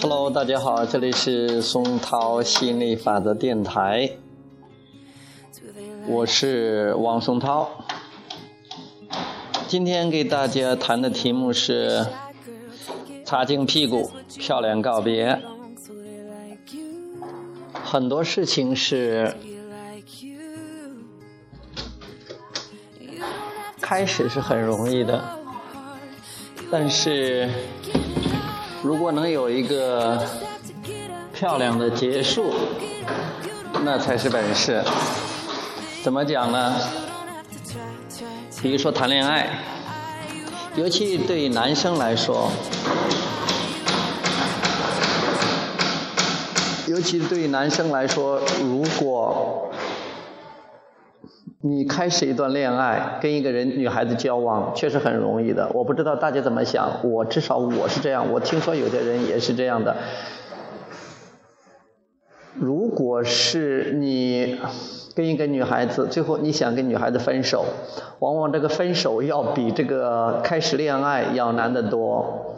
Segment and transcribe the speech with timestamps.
[0.00, 4.08] Hello，大家好，这里是松涛吸引力法则电台，
[6.06, 7.68] 我是王松涛。
[9.66, 12.06] 今天给大家谈的题目是
[13.24, 15.42] 擦净屁股，漂亮告别。
[17.82, 19.34] 很多事情是
[23.80, 25.20] 开始是很容易的，
[26.76, 27.48] 但是
[28.82, 30.20] 如果能有一个
[31.32, 32.52] 漂亮的结束，
[33.84, 34.82] 那才是本事。
[36.02, 36.74] 怎么讲呢？
[38.60, 39.48] 比如说谈恋爱，
[40.74, 42.50] 尤其对男生来说，
[46.88, 49.70] 尤其对男生来说，如果
[51.66, 55.70] 你开始一段恋爱，跟一个人女孩子交往，确实很容易的。
[55.72, 59.96] 我不知道大家怎么想，我至少我是这样，我听说有的人也是这样的。
[62.54, 64.58] 如果是你。
[65.16, 67.64] 跟一个女孩子，最后你想跟女孩子分手，
[68.18, 72.56] 往往这个分手要比这个开始恋爱要难得多，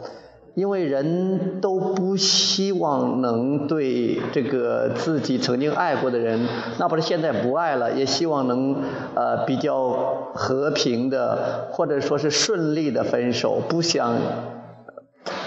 [0.57, 6.47] 因为人都不希望能对这个自己曾经爱过的人，
[6.79, 8.75] 哪怕是现在不爱了，也希望能
[9.13, 14.15] 呃比较和平的或者说是顺利的分手，不想。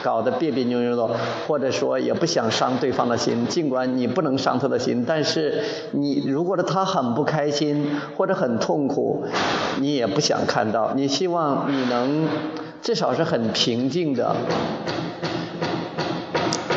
[0.03, 1.09] 搞得别别扭扭的，
[1.47, 9.25] 或者说也不想伤对方的心，尽管你不能伤他的心，但是你如果他很不开心或者很痛苦，
[9.79, 12.29] 你也不想看到，你希望你能
[12.83, 14.35] 至少是很平静的。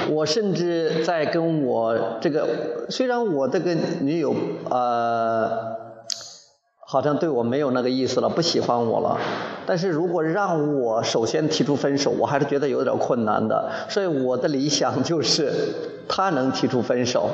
[0.09, 2.47] 我甚至在跟我这个，
[2.89, 4.35] 虽然我这个女友
[4.69, 5.81] 呃。
[6.85, 9.17] 好像对我没有那个意思了，不喜欢我了。
[9.65, 13.67] 但是如果让我首先提出分手，我还是觉得有点困难的。
[13.89, 15.51] 所以我的理想就是
[16.07, 17.31] 他能提出分手，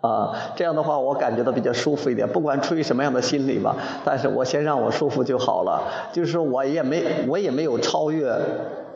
[0.00, 2.28] 啊，这样的话我感觉到比较舒服一点。
[2.28, 5.82] 不管出于什么样的心理吧，但是我先让我舒服就好了。
[6.12, 8.32] 就是我也没我也没有超越。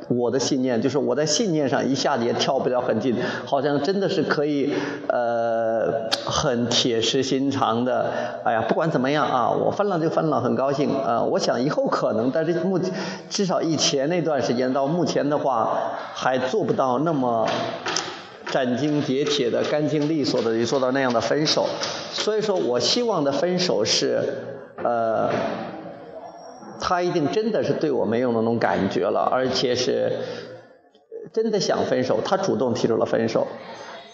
[0.09, 3.15] 我的信念就是我在信念上一下子也跳不了很近，
[3.47, 4.75] 好像真的是可以
[5.09, 8.11] 呃很铁石心肠的。
[8.45, 11.23] 哎呀，不管怎么样啊，我分了就分了，很高兴啊。
[11.23, 12.81] 我想以后可能，但是目
[13.31, 15.79] 至少以前那段时间到目前的话，
[16.15, 17.47] 还做不到那么
[18.53, 21.67] 斩钉截铁的、干净利索的做到那样的分手。
[22.13, 24.23] 所以说我希望的分手是
[24.85, 25.29] 呃。
[26.85, 30.11] 他一定真的是对我没有那种感觉了，而且是
[31.33, 32.19] 真的想分手。
[32.25, 33.47] 他主动提出了分手，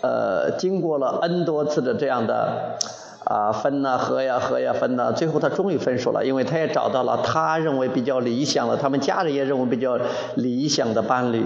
[0.02, 2.76] 呃，经过了 N 多次的这样的
[3.24, 9.98] 啊分呐合呀合呀分呐，最后他终于分手了，因为他也找到了他认为比较理想的，他们家人也认为比较
[10.34, 11.42] 理想的伴侣，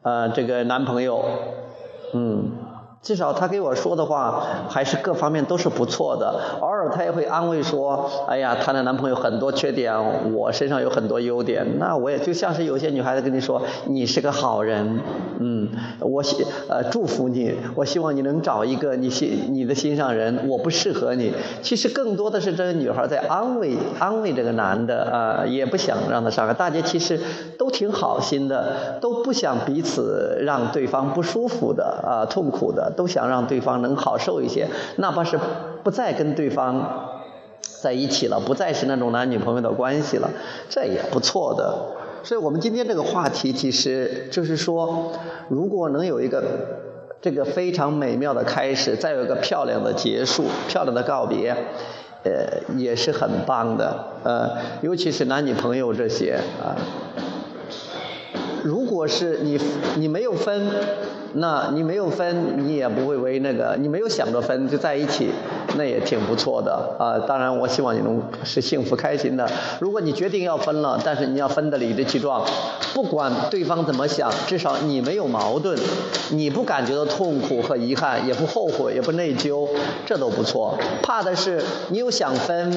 [0.00, 1.22] 呃，这个男朋友，
[2.12, 2.55] 嗯。
[3.06, 6.40] 至少他给我说的话，还是各方面都是不错的。
[6.60, 9.94] 偶尔他也会安慰说：“哎呀，她的男朋友很多缺点，
[10.34, 14.98] 我身上有很多优点。”那我也就像是有些女孩子跟你说：“你是个好人，
[15.38, 15.68] 嗯，
[16.00, 20.48] 我希呃祝福你，我希望你能找一个你心你的心上人。
[20.48, 26.52] 我不适合你。”其实更多的是这个女孩在安慰安慰这个男的啊，也不想让他伤害。
[26.52, 27.20] 大家其实
[27.56, 32.94] 都挺好心的，都不想彼此让对方不舒服的啊，痛苦的。
[32.96, 35.38] 都想让对方能好受一些，哪怕是
[35.84, 37.20] 不再跟对方
[37.60, 40.30] 在一起了，不再是那种男女朋友的关系了，
[40.68, 41.74] 这也不错的。
[42.22, 45.12] 所以我们今天这个话题，其实就是说，
[45.48, 46.42] 如果能有一个
[47.20, 51.50] 这个非常美妙的开始，再有一个漂亮的结束，漂亮的告别，
[52.24, 54.06] 呃，也是很棒的。
[54.24, 56.74] 呃，尤其是男女朋友这些啊。
[58.96, 59.60] 如果是你
[59.96, 60.70] 你没有分，
[61.34, 65.28] 那你没有分，你也不会为那个你没有想着分就在一起，
[65.76, 67.18] 那也挺不错的啊。
[67.28, 69.46] 当然，我希望你能是幸福开心的。
[69.80, 72.42] 如果你决定要分了，但是你要分得理直气壮，
[72.94, 75.78] 不管对方怎么想，至少你没有矛盾，
[76.30, 79.68] 你不感觉到痛苦和遗憾，也不后悔，也不内疚，
[80.06, 80.78] 这都不错。
[81.02, 82.72] 怕的是你又想分。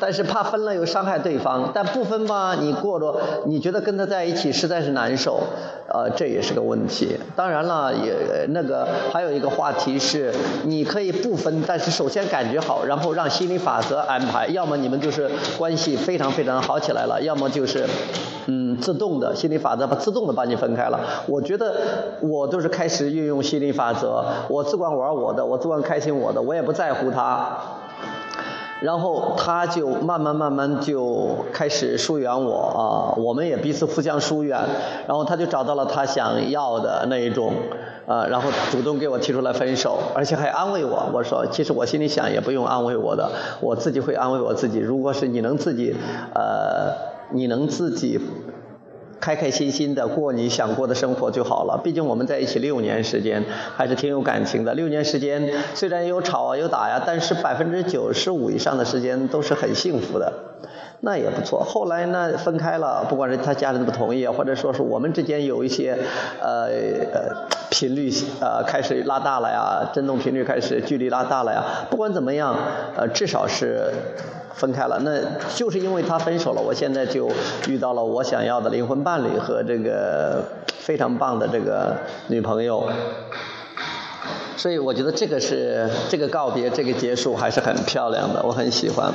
[0.00, 3.14] 但是怕分了又伤害对方，但不分吧，你过着
[3.46, 5.40] 你觉得跟他在一起实在是难受，
[5.88, 7.16] 呃，这也是个问题。
[7.36, 10.32] 当然了，也那个还有一个话题是，
[10.64, 17.86] 你可以不分，但是首先感觉好，然后让心理法则安排，要么你们就是关系非常非常好起来了，要么就是
[18.46, 20.98] 嗯自动的心理法则把自动的把你分开了。
[21.26, 21.74] 我觉得
[22.20, 27.56] 我都是开始运用心理法则，我只管玩我的，我只管开心我的，我也不在乎他。
[28.80, 34.58] 然后他就慢慢慢慢就开始疏远我啊，我们也彼此互相疏远，
[35.06, 37.52] 然后他就找到了他想要的那一种，
[38.06, 41.08] 啊，然后主动给我提出来分手，而且还安慰我。
[41.12, 43.30] 我说，其实我心里想也不用安慰我的，
[43.60, 44.78] 我自己会安慰我自己。
[44.78, 45.96] 如果是你能自己，
[46.34, 46.92] 呃，
[47.30, 48.20] 你能自己。
[49.24, 51.80] 开开心心的过你想过的生活就好了。
[51.82, 53.42] 毕竟我们在一起六年时间，
[53.74, 54.74] 还是挺有感情的。
[54.74, 60.30] 六年时间虽然有吵啊有打呀，但是百分之九十五以上的时间都是很幸福的，
[61.00, 61.64] 那也不错。
[61.64, 65.96] 后来呢分开了，不管是他家人不同意，或者说是我们之间有一些
[66.42, 66.68] 呃
[67.14, 68.08] 呃频率
[68.40, 71.62] 呃开始拉大了呀，振动频率开始距离拉大了呀。
[71.90, 72.56] 不管怎么样，
[72.96, 73.90] 呃至少是。
[74.54, 75.20] 分开了，那
[75.56, 77.28] 就是因为他分手了，我现在就
[77.66, 80.44] 遇到了我想要的灵魂伴侣和这个
[80.78, 81.96] 非常棒的这个
[82.28, 82.88] 女朋友，
[84.56, 89.12] 所以我觉得这个是这个告别，这个结束还是很漂亮的，我很喜欢。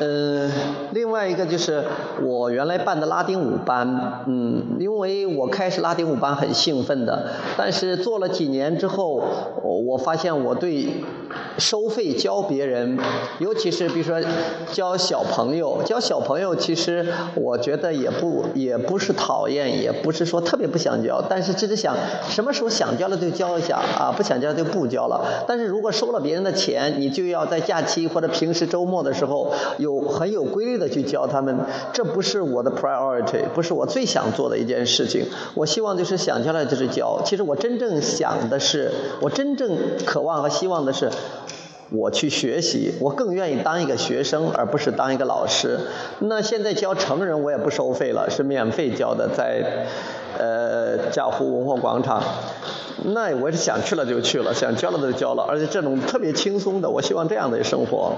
[0.00, 0.50] 嗯，
[0.92, 1.84] 另外一个就是
[2.22, 9.22] 我原来办的拉丁舞班，嗯，因为我开始拉丁舞班很兴奋的，但是做了几年之后，
[9.62, 11.04] 我发现我对
[11.58, 12.98] 收费教别人，
[13.38, 14.20] 尤其是比如说
[14.72, 21.96] 教小朋友，教小朋友其实我觉得也不也不是讨厌，也不是说特别不想教，但是只是想
[22.28, 25.44] 什么时候想教了就教一下啊，不想教就不教了。
[25.48, 30.10] 但是如果收了别人的钱，你就要在假期或者平时周末的时候有。
[30.10, 31.56] 很有规律的去教他们，
[31.92, 35.24] 这不是我的 priority，不是我最想做的一件事情。
[35.54, 37.22] 我希望就是想教的就是教。
[37.24, 38.90] 其实我真正想的是，
[39.20, 41.10] 我真正渴望和希望的是，
[41.90, 42.94] 我去学习。
[43.00, 45.78] 我更愿意当一个学生，而不是当一个老师。
[46.20, 49.86] 那现在教成人我也不收费了，是免费教的，在
[50.38, 52.22] 呃贾湖文化广场。
[53.02, 58.12] 那我是想去了就去了，想教了就教了，而且这种特别轻松的，我希望这样的生活。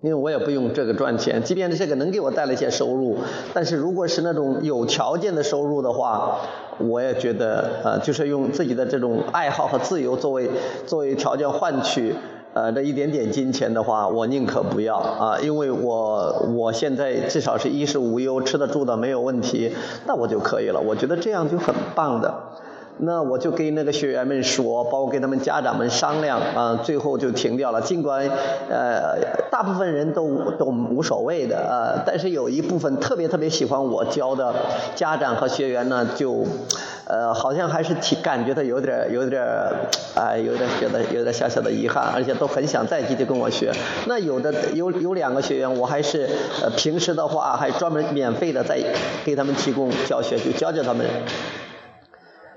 [0.00, 3.16] 因为我也不用这个赚钱，即便这个能给我带来一些收入，
[3.52, 6.38] 但是如果是那种有条件的收入的话，
[6.78, 10.48] 我也觉得呃，就是用自己的这种爱好和自由作为
[10.86, 12.14] 作为条件换取
[12.54, 19.74] 呃这一点点金钱的话，我宁可不要啊，因为我我现在至少是衣食无忧，吃的住的没有问题，
[20.06, 22.32] 那我就可以了，我觉得这样就很棒的。
[23.00, 27.80] 那我就跟那个学员们说，包括跟他们家长们商量啊，最后就停掉了。
[27.80, 28.28] 尽管
[28.68, 29.16] 呃，
[29.50, 34.52] 大部分人都都无所谓的啊，但是有一部分特别特别喜欢我教的
[34.94, 36.44] 家长和学员呢，就
[37.06, 39.42] 呃，好像还是挺感觉到有点有点
[40.16, 43.72] 哎，有点觉得有点小小的遗憾，而且都很想再继续跟我学。
[44.06, 46.28] 那有的有有两个学员，我还是
[46.76, 48.76] 平时的话还专门免费的在
[49.24, 51.06] 给他们提供教学，就教教他们。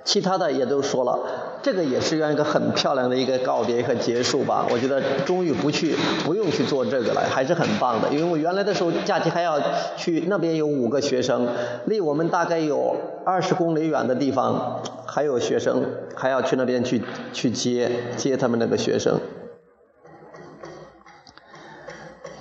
[0.04, 1.18] 其他的也都说了，
[1.62, 4.66] 这个也是一个很漂亮的一个告别和结束吧。
[4.72, 5.96] 我觉得终于不去
[6.26, 8.10] 不用去做这个了，还是很棒的。
[8.10, 9.60] 因为我原来的时候假期还要
[9.96, 11.48] 去那边有五个学生，
[11.86, 15.84] 离我们大概有二十公里远的地方还有学生，
[16.16, 17.02] 还要去那边去
[17.32, 19.20] 去接接他们那个学生。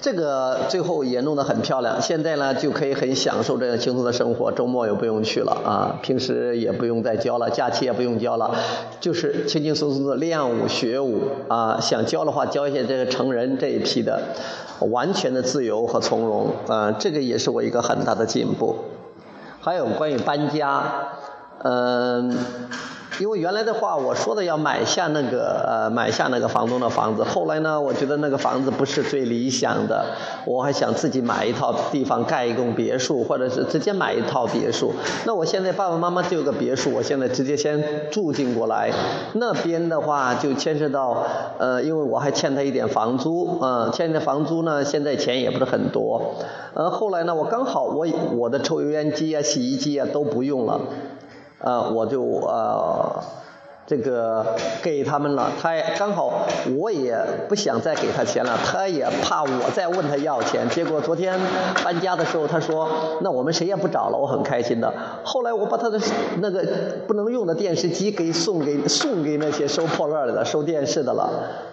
[0.00, 8.54] 这个最后也弄得很漂亮，现在呢就可以很享受这样轻松的生活，周末也不用去了啊，平时也不用再教了，假期也不用教了，
[8.98, 14.22] 就是轻轻松松的练舞学舞啊，想教的话教一些这个成人这一批的，
[14.90, 18.76] 完全的自由和从容啊，这个也是我一个很大的进步。
[19.60, 20.82] 还有关于搬家，
[21.62, 22.38] 嗯。
[23.20, 30.06] 因为原来的话，我说的要买下那个呃买下那个房东的房子，后来呢，我觉得那个房子不是最理想的，
[30.46, 34.94] 我还想自己买一套地方盖一栋别墅，或者是直接买一套别墅。
[35.26, 38.90] 那我现在爸爸妈妈就有个别墅，我现在直接先住进过来。
[39.34, 41.22] 那边的话就牵涉到
[41.58, 46.36] 呃，因为我还欠他一点房租啊，欠的房租呢，现在钱也不是很多。
[46.72, 50.80] 呃，后来呢，我刚好我我的抽油烟机啊、洗衣机啊都不用了。
[51.60, 53.22] 呃，我就呃，
[53.86, 56.46] 这个给他们了，他刚好
[56.78, 57.16] 我也
[57.48, 60.68] 不想再给他钱了，他也怕我再问他要钱。
[60.68, 61.38] 结果昨天
[61.84, 62.88] 搬家的时候，他说
[63.20, 64.92] 那我们谁也不找了，我很开心的。
[65.24, 66.00] 后来我把他的
[66.40, 66.64] 那个
[67.06, 71.30] 不能用的电视机给送给送给那些收破烂的、收电视的了。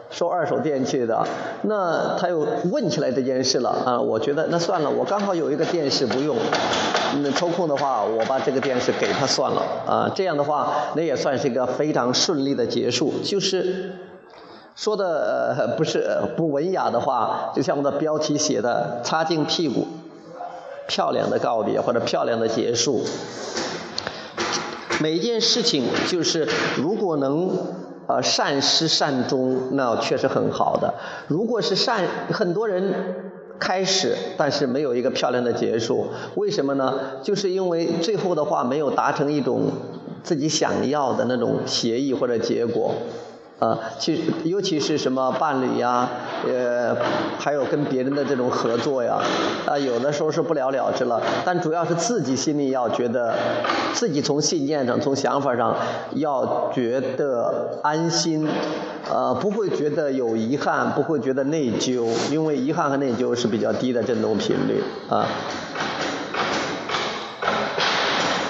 [0.10, 1.28] 收二手电器的，
[1.64, 4.00] 那他又问起来这件事了啊！
[4.00, 6.38] 我觉得那算了，我刚好有一个电视不用，
[7.22, 10.10] 那抽空的话，我把这个电视给他算了啊！
[10.16, 13.14] 这样的话，那也算是一个非常顺利的结束。
[13.22, 13.92] 就是
[14.76, 19.88] 说的不是不文雅的话，就像我的标题写的“擦净屁股，
[20.88, 23.04] 漂亮的告别或者漂亮的结束”。
[25.02, 26.48] 每一件事情就是
[26.78, 27.52] 如果能。
[28.08, 30.94] 呃善始善终，那确实很好的。
[31.28, 32.94] 如果是善，很多人
[33.60, 36.94] 开始，但是没有一个漂亮的结束，为什么呢？
[37.22, 39.64] 就是因为最后的话没有达成一种
[40.24, 42.94] 自己想要的那种协议或者结果。
[43.60, 46.08] 啊，其尤其是什么伴侣呀，
[46.48, 46.96] 呃，
[47.40, 49.20] 还有跟别人的这种合作呀，
[49.66, 51.20] 啊，有的时候是不了了之了。
[51.44, 53.34] 但主要是自己心里要觉得，
[53.94, 55.76] 自己从信念上、从想法上
[56.14, 58.48] 要觉得安心，
[59.12, 65.26] 呃，不会觉得有遗憾，不会觉得内疚，因为遗憾和内疚是比较低的振动频率啊。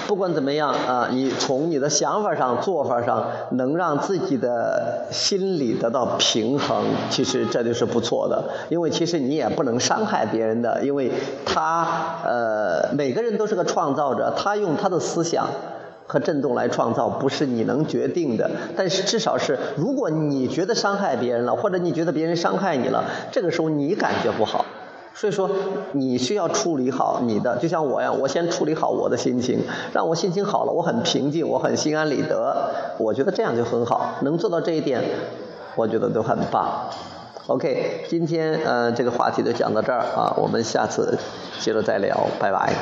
[0.08, 8.42] 不管怎么样啊，你从你的想法上、做法上，能让自己的心理得到平衡，其实这就是不错的。
[8.70, 11.12] 因为其实你也不能伤害别人的，因为
[11.44, 11.86] 他
[12.24, 15.46] 呃，每个人都是个创造者，他用他的思想
[16.06, 18.50] 和振动来创造，不是你能决定的。
[18.74, 24.64] 但是至少是，如果你觉得伤害别人了，或者你觉得别人伤害你了，这个时候你感觉不好。
[25.14, 25.50] 所以说，
[25.92, 29.60] 你需要处理好你的，就像我一样，我先处理好我的心情，
[29.92, 35.02] 让我心情好了，我很平静，我很心安理得，我觉得这样就很好，能做到这一点，
[35.74, 36.88] 我觉得都很棒。
[37.48, 41.18] OK，今天呃这个话题就讲到这儿啊，我们下次
[41.58, 42.72] 接着再聊，拜拜。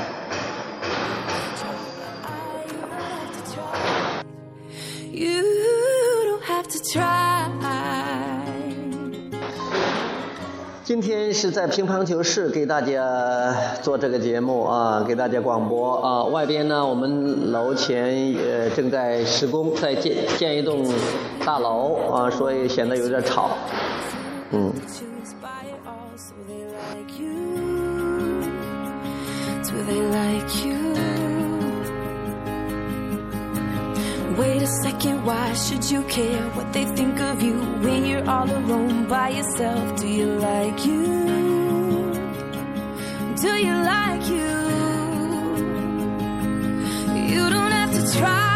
[5.12, 5.42] You
[6.26, 7.25] don't have to try.
[10.86, 13.52] 今天是在乒乓球室给大家
[13.82, 16.22] 做这个节目啊，给大家广播啊。
[16.26, 20.86] 外边呢，我们楼前呃正在施工，在建建一栋
[21.44, 23.50] 大楼啊，所以显得有点吵。
[24.52, 24.72] 嗯。
[34.36, 39.08] Wait a second, why should you care what they think of you when you're all alone
[39.08, 39.98] by yourself?
[39.98, 41.04] Do you like you?
[43.42, 44.56] Do you like you?
[47.32, 48.55] You don't have to try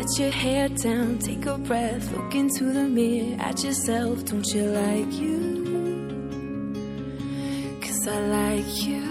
[0.00, 4.24] Let your hair down, take a breath, look into the mirror at yourself.
[4.24, 5.38] Don't you like you?
[7.82, 9.09] Cause I like you.